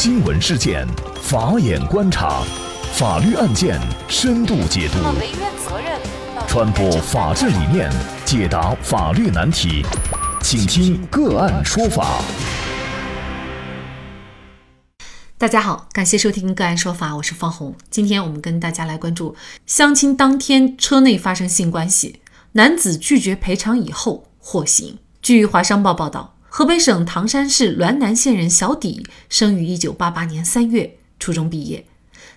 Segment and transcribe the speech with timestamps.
[0.00, 0.86] 新闻事件，
[1.20, 2.44] 法眼观察，
[2.92, 4.98] 法律案件深度解读，
[6.46, 7.90] 传播法治理念，
[8.24, 9.84] 解答法律难题，
[10.40, 12.22] 请听个案说法。
[15.36, 17.74] 大家好，感谢收听个案说法，我是方红。
[17.90, 19.34] 今天我们跟大家来关注
[19.66, 22.20] 相亲当天车内发生性关系，
[22.52, 24.98] 男子拒绝赔偿以后获刑。
[25.20, 26.37] 据华商报报道。
[26.50, 31.86] 河北省唐山市滦南县人小底生于一九八八年三月，初中毕业，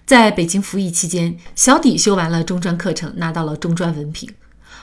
[0.05, 4.29] 在北京服役期间，小底修完了中专课程，拿到了中专文凭。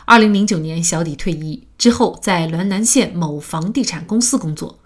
[0.07, 4.79] 二零零九年，小底退役之后，在滦南县某房地产公司工作。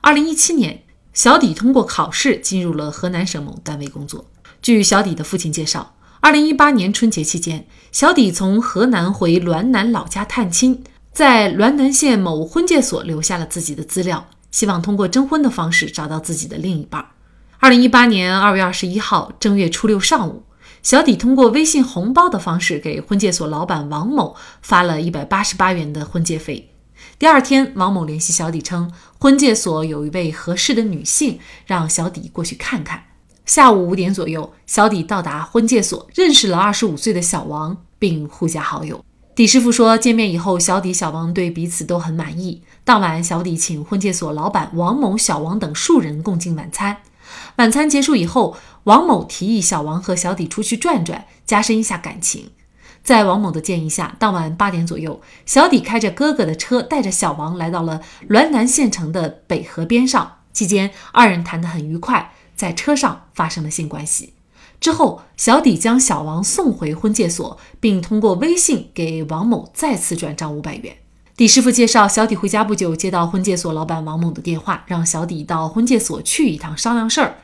[0.00, 0.82] 二零一七年，
[1.12, 4.24] 小底通过考试进入了河南省某单位工作。
[4.62, 10.82] 据小底的父亲介绍，二零一八年春节期间，小底从河南回滦南老家探亲。
[11.12, 17.06] 在滦南县某婚介所留下了自己的资料，希望通过征婚的方式找到自己的另一半。
[17.58, 20.42] 二零一八年二月二十一号正月初六上午，
[20.82, 26.70] 小底通过微信红包的方式给婚介所老板王某发了一百八十八元的婚介费。
[27.18, 33.04] 第二天，王某联系小底称，婚介所有一位合适的女性，让小底过去看看。
[33.44, 39.04] 下午五点左右，小底到达婚介所，认识了二十五岁的小王，并互加好友。
[39.34, 42.62] 底师傅说，见面以后，小底、小王对彼此都很满意。
[42.84, 46.98] 当晚，小底请婚介所老板王某、小王等数人共进晚餐。
[47.56, 52.50] 晚餐结束以后，王某提议小王和小底出去转转，加深一下感情。
[53.02, 60.40] 在王某的建议下，当晚八点左右，小底开着哥哥的车，带着小王来到了滦南县城的北河边上。
[60.52, 64.34] 期间，二人谈得很愉快，在车上发生了性关系。
[64.82, 70.96] 之后，小底将小王送回婚介所，并通过微信给王某再次转账五百元。
[71.36, 77.38] 底师傅介绍，小底回家不久，接到婚介所老板王某的电话，让小底到婚介所去一趟商量事儿。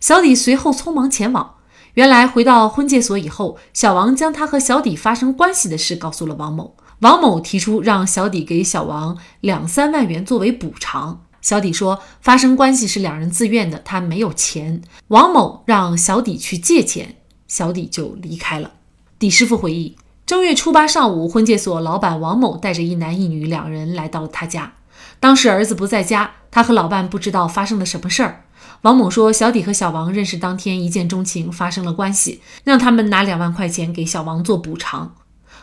[0.00, 1.54] 小底随后匆忙前往。
[1.94, 6.74] 原来，回到婚介所以后，小王将他和小底发生关系的事告诉了王某。
[7.02, 11.22] 王某提出让小底给小王两三万元作为补偿。
[11.40, 14.82] 小底说，发生关系是两人自愿的，他没有钱。
[15.08, 17.16] 王某让小底去借钱，
[17.48, 18.72] 小底就离开了。
[19.18, 19.96] 底师傅回忆，
[20.26, 24.74] 正月初八上午，婚介所老板王某带着一男一女两人来到了他家。
[25.18, 28.44] 当时儿子不在家，他和老伴不知道发生了什么事儿。
[28.82, 35.14] 王某说，小底和小王认识当天一见钟情，发生了关系，让他们拿两万块钱给小王做补偿。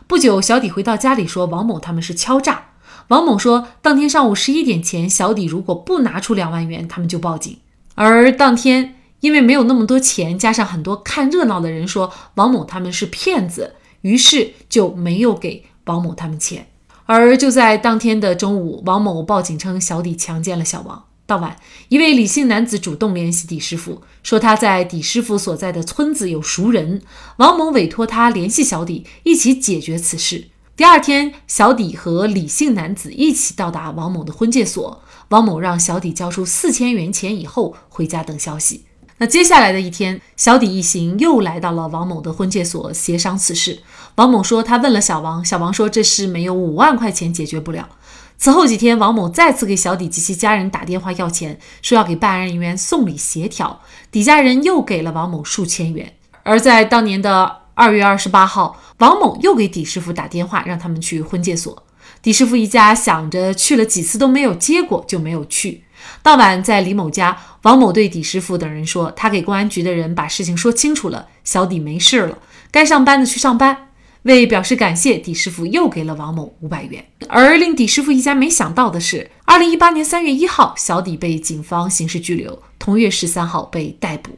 [0.05, 2.66] 不久，小底回到家里说，王某他们是敲诈。
[3.07, 7.57] 王某说，当天上午十一点前，小李如果不拿出两万元，他们就报警。
[7.95, 16.67] 而当天因为没有那么多钱，加上很多看热闹的人说王某他们是骗子，于是就没有给王某他们钱。
[17.05, 21.05] 而就在当天的中午，王某报警称小李强奸了小王。
[21.25, 21.57] 当晚，
[21.87, 27.01] 一位李姓男子主动联系李师傅，说他在李师傅所在的村子有熟人，
[27.37, 30.49] 王某委托他联系小李，一起解决此事。
[30.77, 35.01] 第二天，小底和李姓男子一起到达王某的婚介所。
[35.29, 38.85] 王某让小底交出四千元钱以后回家等消息。
[39.17, 43.79] 那接下来的一天，小底一行又来到了王某的婚介所协商此事。
[44.17, 47.89] 王某说，他问了小王，小王说这事没有五万块钱解决不了。
[48.37, 53.81] 此后几天，王某再次给小底及其家人打电话要钱，说要给办案人员送礼协调。
[54.11, 56.13] 底家人又给了王某数千元。
[56.43, 58.81] 而在当年的二月二十八号。
[58.97, 61.83] 王某又给底师傅打电话，让他们去婚介所。
[62.23, 65.83] 底师傅一家想着去了几次都没有结果，就没有去。
[66.23, 72.39] 当晚在李某家，王某对底师傅等人说：“他给公安局的人把事情说清楚了，小底没事了，
[72.71, 73.89] 该上班的去上班。”
[74.23, 77.05] 为表示感谢，底师傅又给了王某五百元。
[77.29, 84.37] 而令底师傅一家没想到的是，二零一八年三月一号，小底被警方刑事拘留，同月十三号被逮捕。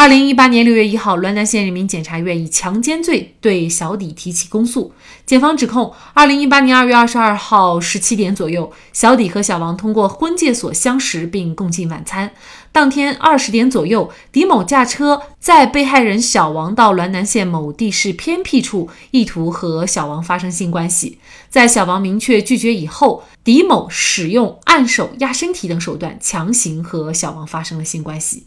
[0.00, 4.94] 二零一八年六月一号，滦南县人民检察院以强奸罪对小李提起公诉。
[5.26, 12.30] 检方指控，二零一八年二月二十二号十七点左右，小李和小王通过婚介所相识并共进晚餐。
[12.72, 21.18] 当天二十点左右，狄某驾车载被害人小王到滦南县某地势偏僻处，意图和小王发生性关系。
[21.50, 28.44] 在小王明确拒绝以后，狄某使用按手、压身体等手段强行和小王发生了性关系。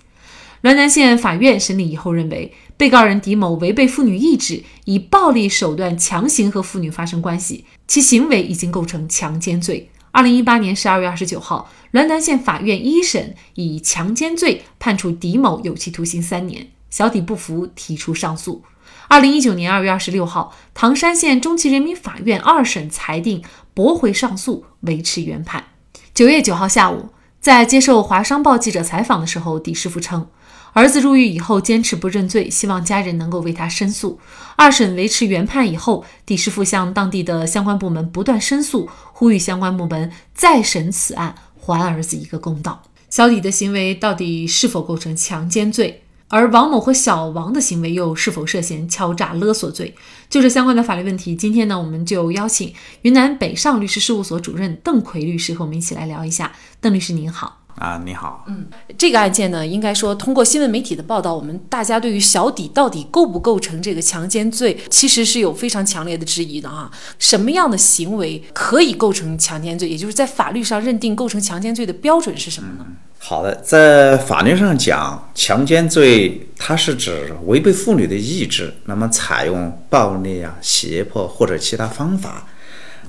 [0.64, 9.92] 滦南县法院审理以后认为，被告人狄某违背妇女意志，以暴力手段强行和妇女发生关系，其行为已经构成强奸罪。
[10.12, 16.70] 二零一八年十二月二十九号，滦南县法院一审以强奸罪判处狄某有期徒刑三年。
[16.90, 18.64] 小底不服，提出上诉。
[19.10, 23.44] 二零一九年二月二十六号，唐山县中级人民法院二审裁定
[23.74, 25.66] 驳回上诉，维持原判。
[26.14, 27.10] 九月九号下午。
[27.42, 30.26] 在接受华商报记者采访的时候，底师傅称，
[30.74, 34.20] 儿子入狱以后坚持不认罪，希望家人能够为他申诉。
[34.56, 42.82] 二审维持原判以后，李师傅向当地的相关部门不断申诉，呼吁相关部门再审此案，还儿子一个公道。
[43.10, 46.02] 小李的行为到底是否构成强奸罪？
[46.30, 49.94] 而王某和小王的行为又是否涉嫌敲诈勒索罪？
[50.28, 52.74] 就这相关的法律问题，今天呢，我们就邀请
[53.04, 56.54] 云南北上律师事务所主任邓奎律师和我们一起来聊一下。
[56.82, 57.63] 邓律师您好。
[57.76, 58.46] 啊，你好。
[58.48, 58.68] 嗯，
[58.98, 66.90] 这个案件呢，应该说通过新闻媒体的报道，我们大家对于小底到底构不构成这个强奸罪，其实是有非常强烈的质疑的啊。
[67.18, 69.90] 什么样的行为可以构成强奸罪？
[69.90, 72.86] 也就是在法律上认定构成强奸罪的标准是什么呢？
[73.18, 82.46] 好的，在法律上讲，强奸罪它是指违背妇女的意志，那么采用暴力啊、胁迫或者其他方法，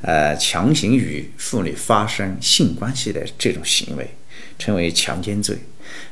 [0.02, 4.14] 呃，强行与妇女发生性关系的这种行为。
[4.58, 5.56] 称为强奸罪。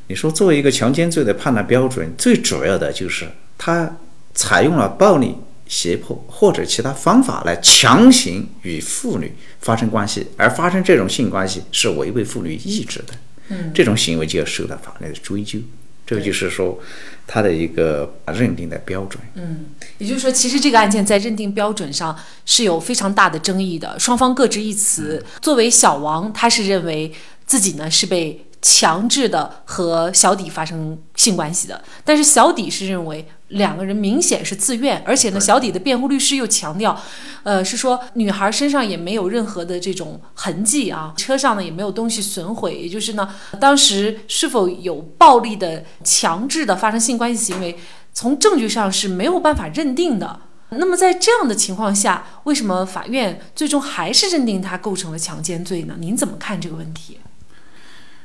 [0.08, 3.96] 你说作为一个强奸罪的判断标准，最主要的就是他
[4.34, 5.34] 采用了暴力、
[5.66, 13.14] 胁迫或者其他方法来强行与妇女发生关系，而发生这种性关系是违背妇女意志的。
[13.48, 15.58] 嗯，这种行为就要受到法律的追究。
[16.04, 16.78] 这个就是说，
[17.26, 19.22] 他的一个认定的标准。
[19.34, 19.66] 嗯，
[19.98, 25.24] 也就是说，其实这个案件在认定标准上是有非常大的争议的，双方各执一词。
[25.40, 27.10] 作为小王，他是认为。
[27.52, 36.98] 自己呢是被强制的和小底发生性关系的，但是小底是认为两个人明显是自愿，而且呢，小底的辩护律师又强调，
[37.42, 43.28] 呃，是说女孩身上也没有任何的这种痕迹啊，车上呢也没有东西损毁，也就是呢，
[43.60, 47.76] 当时是否有暴力的、强制的发生性关系行为，
[48.14, 50.40] 从证据上是没有办法认定的。
[50.70, 55.96] 那么在这样的情况下，为什么法院最终还是认定他构成了强奸罪呢？
[55.98, 57.18] 您怎么看这个问题？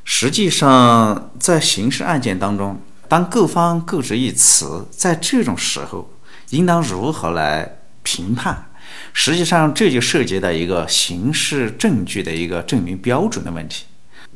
[0.10, 6.10] 实际上，在刑事案件当中，当各方各执一词，在这种时候，
[6.52, 8.70] 应当如何来评判？
[9.12, 13.84] 实际上，这就涉及到一个刑事证据的一个证明标准的问题。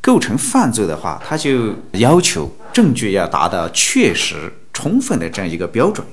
[0.01, 6.05] 构成犯罪的话，他就要求证据要达到确实充分的这样一个标准。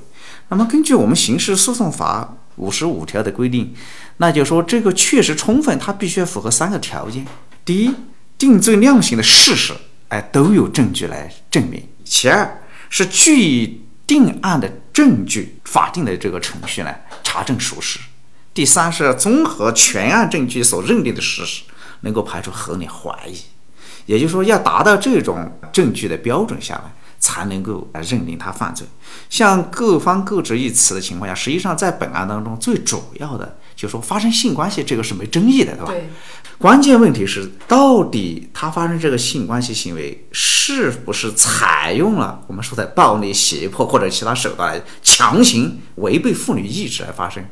[0.50, 3.74] 那么，根据我们刑事诉讼法五十五条的规定，
[4.18, 7.26] 那就说这个确实充分，它必须要符合三个条件：
[7.64, 7.92] 第一，
[8.38, 9.74] 定罪量刑的事实，
[10.08, 16.94] 哎，都有证据来证明；其二是据定案的证据，法定的这个程序呢，
[17.24, 17.98] 查证属实；
[18.54, 21.64] 第三是综合全案证据所认定的事实，
[22.02, 23.36] 能够排除合理怀疑。
[24.06, 26.84] 也就是说，要达到这种证据的标准下来，
[27.18, 28.86] 才能够认定他犯罪。
[29.28, 33.58] 像各方各执一词的情况下，实际上在本案当中最主要的。
[33.78, 35.92] 就说发生性关系这个是没争议的，对吧？
[35.92, 36.08] 对。
[36.58, 47.44] 关键问题是，到底他发生这个性关系行为是不是采用了我们说的暴力、胁迫或者其他手段来强行违背妇女意志而发生？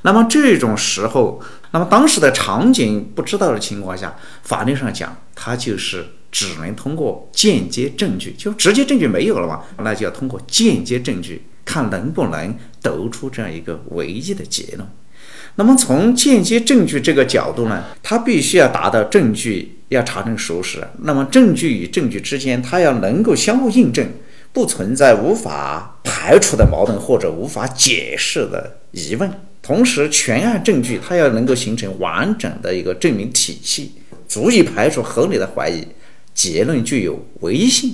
[0.00, 1.42] 那么这种时候，
[1.72, 14.88] 那么当时的场景不知道的情况下，法律上讲，他就是只能通过间接证据，就直接证据没有了嘛，那就要通过间接证据，看能不能得出这样一个唯一的结论。
[15.56, 20.86] 那么从间接证据这个角度呢，它必须要达到证据要查证属实。
[21.00, 24.06] 那么证据与证据之间，它要能够相互印证，
[24.52, 29.30] 不存在无法排除的矛盾或者无法解释的疑问。
[29.62, 33.92] 同时，全案证据它要能够形成完整的一个证明体系，
[34.28, 35.82] 足以排除合理的怀疑，
[36.34, 37.92] 结论具有唯一性。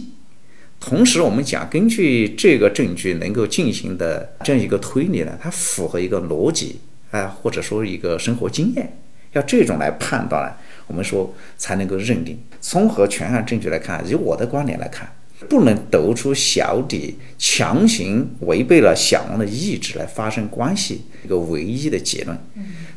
[0.81, 6.81] 同时，我们讲根据这个证据能够进行的这样一个推理呢，它符合一个逻辑。
[7.13, 8.91] 哎，或者说一个生活经验，
[9.33, 12.39] 要这种来判断呢，我们说才能够认定。
[12.59, 15.07] 综合全案证据来看，以我的观点来看，
[15.47, 22.37] 不能得出小底强行违背了小王的意志来发生关系一个唯一的结论。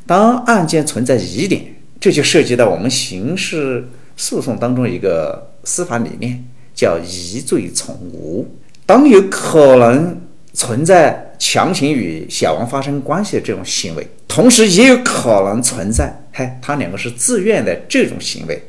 [0.07, 1.61] 当案件存在疑点，
[1.99, 6.41] 这就涉及到我们刑事诉讼当中一个司法理念，
[6.73, 8.47] 叫疑罪从无。
[8.85, 10.21] 当有可能
[10.53, 11.24] 存在。
[11.39, 18.61] 强行与小王发生关系的这种行为，同时也有可能存在，嘿，他两个是自愿的这种行为。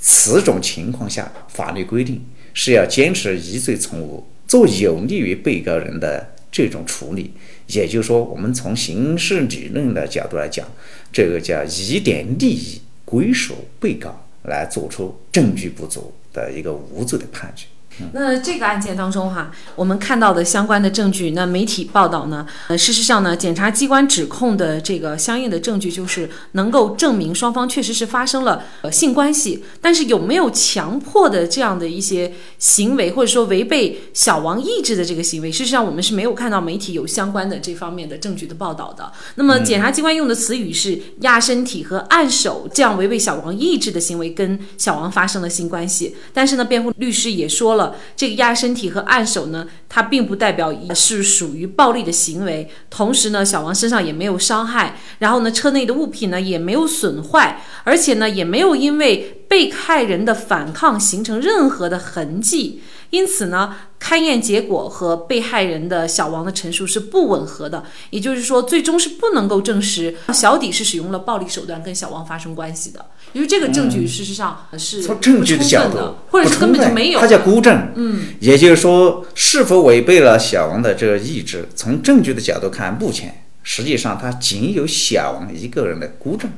[0.00, 7.32] 此种情况下，法律规定是要坚持疑罪从无，做有利于被告人的这种处理。
[7.68, 10.66] 也就是说，我们从刑事理论的角度来讲，
[11.10, 17.64] 这个叫疑点利益归属被告，来做出证据不足的一个无罪的判决。
[18.12, 39.12] 那这个案件当中哈，我们看到的相关的证据，那媒体报道呢，呃，事实上呢，检察机关指控的这个相应的证据就是能够证明双方确实是发生了呃性关系，但是有没有强迫的这样的一些行为，或者说违背小王意志的这个行为，事实上我们是没有看到媒体有相关的这方面的证据的报道的。
[39.36, 47.83] 那么检察机关用的词语是压身体和按手这样违背小王意志的行为跟小王发生了性关系，但是呢，辩护律师也说了。
[48.16, 52.70] 这个压身体和按手呢，它并不代表是属于暴力的行为。
[52.88, 62.82] 同时呢，小王身上也没有伤害，然后呢，车内的物品呢也没有损坏，而且呢，也没有因为被害人的反抗形成任何的痕迹。
[63.10, 73.06] 因此呢，勘验结果和被害人的小王的陈述是不吻合的，也就是说，最终是不能够证实小底是使用了暴力手段跟小王发生关系的。
[73.32, 77.92] 因为这个证据事实上是从证据的角度，或者是根本就没有，它叫孤证。
[77.94, 81.66] 嗯，也就是说，是否违背了小王的这个意志？
[81.74, 86.50] 从证据的角度看，目前实际上他仅有小王一个人的孤证，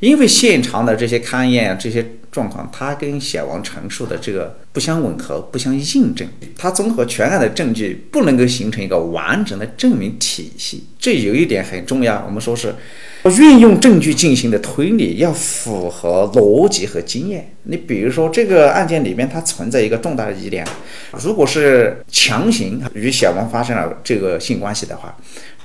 [0.00, 2.14] 因为现场的这些勘验这些。
[2.38, 6.28] 状况，他跟小王陈述的这个不相吻合，不相印证。
[6.56, 10.84] 他综合全案的证据，不能够形成一个完整的证明体系。
[11.00, 12.72] 这有一点很重要，我们说是
[13.38, 17.52] 运用证据进行的推理要符合逻辑和经验。
[17.64, 20.64] 你比如说，这个案件里面它存在一个重大的疑点，
[21.22, 25.14] 如果是强行与小王发生了这个性关系的话，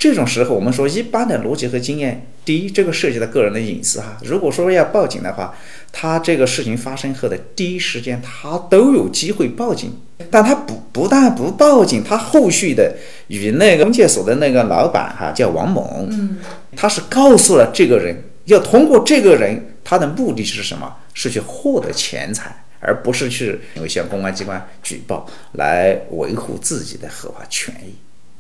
[0.04, 4.18] 这种时候我们说一般的逻辑和经验，第一，这个涉及到个人的隐私哈。
[4.22, 5.56] 如果说要报警的话，
[5.94, 9.98] 他这个事情发生后的第一时间，他都有机会报警，
[10.30, 12.98] 但他不不但不报警，他后续的
[13.30, 16.38] 与那个中介所的那个老板哈叫王某，嗯，
[16.76, 20.94] 他是告诉了这个人，要通过这个人，他的目的是什么？
[21.14, 23.58] 是去获得钱财，而不是去
[23.88, 27.96] 向公安机关举报来维护自己的合法权益。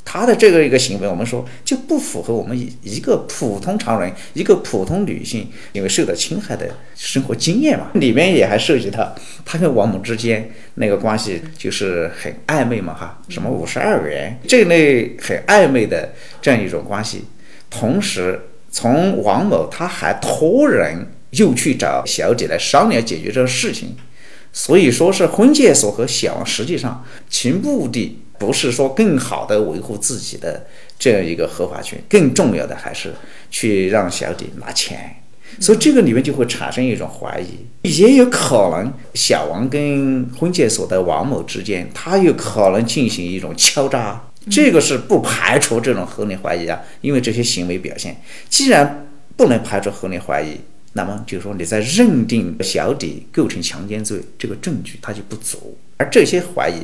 [0.06, 7.88] 他的这个一个行为，我们说就不符合我们一一个普通常人、一个普通女性因为受到侵害的生活经验嘛。
[7.94, 17.24] 里面也还涉及到他跟王某之间那个关系，就是很暧昧嘛，哈，什么五十二元这类很暧昧的这样一种关系。
[17.70, 23.96] 同时，从王某他还托人又去找小姐来商量解决这个事情，
[24.52, 28.20] 所以说是婚介所和小王实际上其目的。
[28.46, 30.66] 不是说更好的维护自己的
[31.00, 33.14] 这样一个合法权，更重要的还是
[33.50, 35.16] 去让小弟拿钱，
[35.62, 44.22] 所以这个里面就会产生一种怀疑，也有可能小王跟婚介所的王某之间，他有可能进行一种敲诈，
[44.52, 49.08] 这个是不排除这种合理怀疑啊，因为这些行为表现，既然
[49.38, 50.58] 不能排除合理怀疑，
[50.92, 56.82] 那么就是说你在认定小李构成强奸罪这个证据它就不足，而这些怀疑。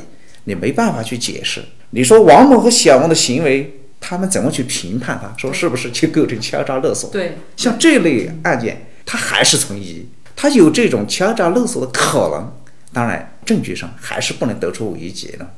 [0.50, 1.62] 你没办法去解释。
[1.90, 5.16] 你说王某和小王的行为，他们怎么去评判？
[5.22, 7.08] 他说是不是就构成敲诈勒索？
[7.10, 12.52] 对，像这类案件，他还是存疑，他有这种敲诈勒索的可能。
[12.92, 15.48] 当然，证据上还是不能得出唯一结论。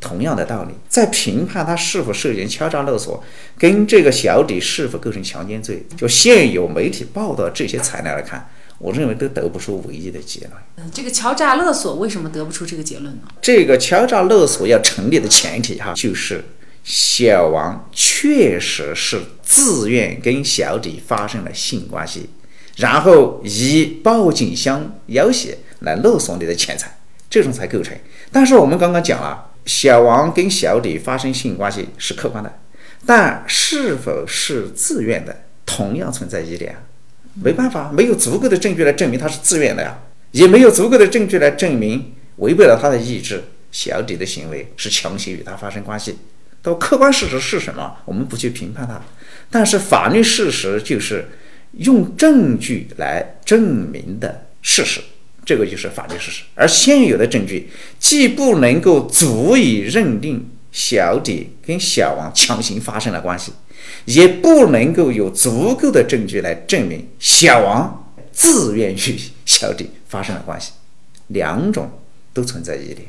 [0.00, 3.22] 同样的道理，在评判他是否涉嫌敲诈勒索，
[3.56, 8.48] 跟这个小李是否构成强奸罪，就现有媒体报道这些材料来看。
[8.78, 10.52] 我认为都得不出唯一的结论。
[10.76, 13.22] 嗯，这个敲诈勒索为什么得不出这个结论呢？
[13.42, 16.44] 这个敲诈勒索要成立的前提哈，就是
[16.84, 22.30] 小王确实是自愿跟小李发生了性关系，
[22.76, 27.96] 然后以报警相要挟来勒索你的钱财，这种才构成。
[28.30, 32.58] 但是我们刚刚讲了，小王跟小李发生性关系是客观的，
[33.04, 36.76] 但是否是自愿的，同样存在疑点。
[37.42, 39.98] 没办法，没有足够的证据来证明他是自愿的呀，
[40.32, 46.16] 也没有足够的证据来证明违背了他的意志，小李的行为是强行与他发生关系。
[46.60, 49.00] 到客观事实是什么，我们不去评判他，
[49.50, 51.28] 但是法律事实就是
[51.72, 55.00] 用证据来证明的事实，
[55.44, 56.42] 这个就是法律事实。
[56.54, 63.52] 而现有的证据既不能够足以认定小李跟小王强行发生了关系。
[64.04, 70.72] 也不能够有足够的证据来证明小王自愿与小李发生了关系，
[71.28, 71.90] 两种
[72.32, 73.08] 都存在疑点，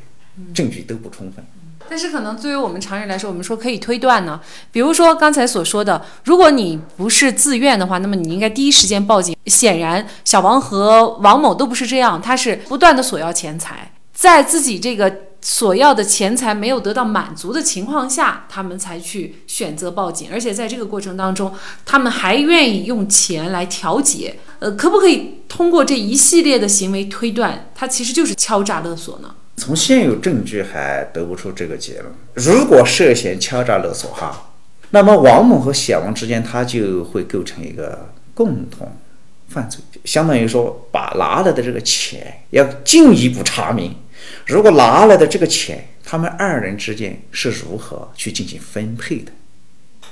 [0.53, 1.45] 证据都不充分。
[1.89, 4.39] 但是可能对于我们常人来说，我们说可以推断呢。
[4.71, 9.35] 比如说刚才所说的，如果你不是自愿的话，那么你应该第一时间报警。
[9.45, 15.28] 显然，小王和王某都不是这样，他是不断的索要钱财，在自己这个。
[15.41, 21.53] 所要的钱财没有得到满足的情况下，他们才去选择报警，而且在这个过程当中，
[21.85, 24.39] 他们还愿意用钱来调解。
[24.59, 29.33] 呃，可不可以通过这一系列的行为推断，他其实就是敲诈勒索呢？
[29.55, 32.13] 从现有证据还得不出这个结论。
[32.33, 34.51] 如果涉嫌敲诈勒索哈，
[34.91, 38.91] 那么王某和小王之间他就会构成一个共同
[39.47, 43.95] 犯罪，相当于说把拿来的这个钱要进一步查明，
[44.45, 49.31] 如果拿来的这个钱，他们二人之间是如何去进行分配的？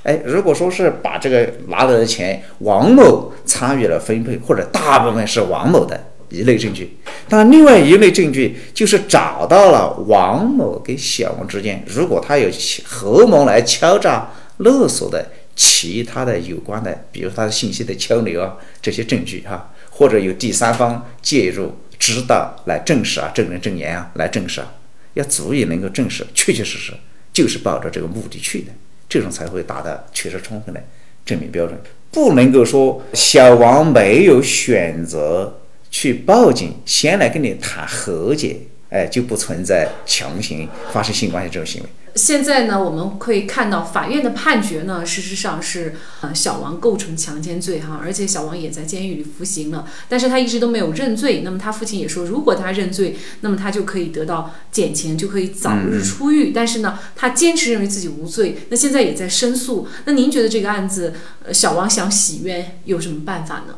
[0.04, 6.96] 哎，如果说是把这个拿来的钱，王某参与了分配，或者大部分是王某的一类证据，
[7.28, 12.48] 但另外一类证据就是找到了王某跟小王之间，如果他有
[12.84, 24.72] 合谋来敲诈勒索的其他的有关的，比如他的信息的交流啊这些证据哈，或者有第三方介入知道来证实啊，证人证言啊来证实啊，
[25.14, 26.92] 要足以能够证实确确实实
[27.32, 28.72] 就是抱着这个目的去的。
[29.08, 30.82] 这种才会达到确实充分的
[31.24, 38.58] 证明标准，不能够说小王没有选择去报警，先来跟你谈和解，
[38.90, 41.88] 哎，就不存在强行发生性关系这种行为。
[42.14, 51.42] 现在呢，我们可以看到法院的判决呢，事实上是呃小王构成强奸罪哈，而且小王也在监狱里服刑了，但是他一直都没有认罪。
[51.44, 56.50] 那么他父亲也说，如果他认罪，那么他就可以得到减刑，就可以早日出狱。
[56.50, 59.86] 但是呢，他坚持认为自己无罪，那现在也在申诉。
[60.06, 61.14] 那您觉得这个案子，
[61.44, 63.76] 呃，小王想洗冤有什么办法呢？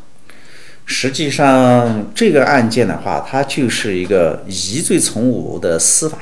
[0.91, 6.19] 实际上，这个案件的话，它就是一个疑罪从无的司法。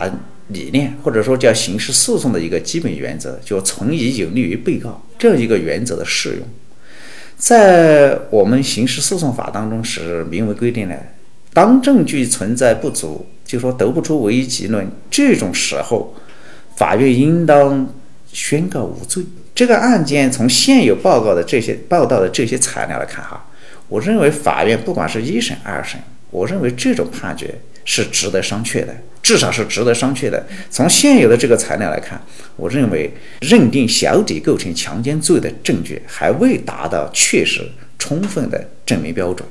[0.50, 6.48] 理念或者说叫刑事诉讼的一个基本原则，就存疑有利于被告这样一个原则的适用，
[7.36, 10.98] 在我们刑事诉讼法当中是明文规定的，
[11.52, 16.14] 当证据存在不足，就说得不出唯一结论这种时候，
[16.76, 17.86] 法院应当
[18.32, 19.22] 宣告无罪。
[19.54, 23.44] 这个案件从现有报告的这些报道的这些材料来看，哈，
[23.88, 27.54] 我认为法院不管是一审二审，我认为这种判决
[27.84, 28.94] 是值得商榷的。
[29.20, 30.46] 至少是值得商榷的。
[30.70, 32.18] 从现有的这个材料来看，
[32.56, 37.62] 我认为认定小底构成强奸罪的证据还未达到确实
[37.98, 39.46] 充分的证明标准。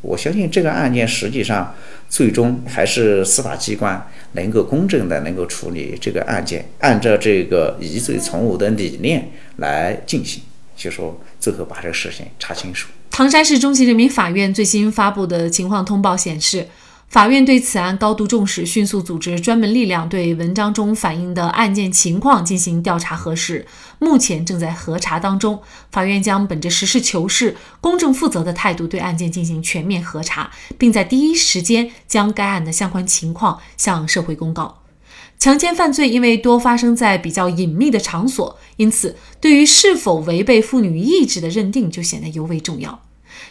[0.00, 1.74] 我相信这个案件实际上
[2.08, 4.02] 最终还是司法机关
[4.32, 10.42] 能够公正的能够处理这个案件，按照这个疑罪从无的理念来进行，
[10.74, 12.88] 就说最后把这个事情查清楚。
[13.12, 16.66] 唐山市中级人民法院最新发布的情况通报显示。
[17.10, 23.66] 法院对此案高度重视，迅速组织专门力量对文章中反映的案件情况进行调查核实，
[23.98, 25.60] 目前正在核查当中。
[25.90, 34.81] 法院将本着实事求是、公正负责的态度对案件进行全面核查，并在第一时间将该案的相关情况向社会公告。
[35.42, 43.02] 强奸犯罪因为多发生在比较隐秘的场所，因此对于是否违背妇女意志的认定就显得尤为重要。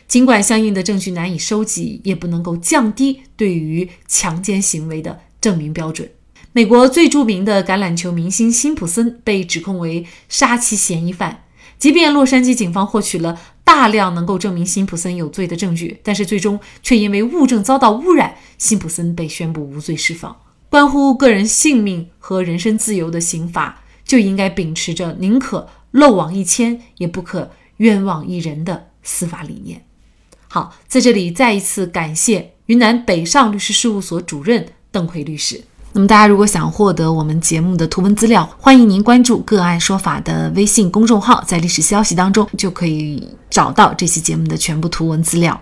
[0.08, 6.10] 尽管相应的证据难以收集，也不能够降低对于强奸行为的证明标准。
[6.54, 11.44] 美国最著名的橄榄球明星辛普森被指控为杀妻嫌疑犯，
[11.78, 20.34] 即便洛杉矶警方获取了大量能够证明辛普森有罪的证据，但是最终却因为物证遭到污染，辛普森被宣布无罪释放。
[20.72, 29.84] 关乎个人性命和人身自由的刑法，就应该秉持着宁可漏网一千，也不可冤枉一人的司法理念。
[30.48, 35.62] 好，在这里再一次感谢云南北上律师事务所主任邓奎律师。
[35.92, 45.62] 那么，大家如果想获得我们节目的图文资料，欢迎您关注“个案说法”的微信公众号，在历史消息当中就可以找到这期节目的全部图文资料。